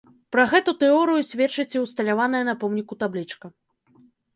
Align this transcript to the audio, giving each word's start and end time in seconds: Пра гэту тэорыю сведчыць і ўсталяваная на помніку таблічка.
Пра 0.35 0.45
гэту 0.53 0.73
тэорыю 0.83 1.21
сведчыць 1.29 1.67
і 1.77 1.85
ўсталяваная 1.85 2.43
на 2.51 2.59
помніку 2.67 2.93
таблічка. 3.05 3.57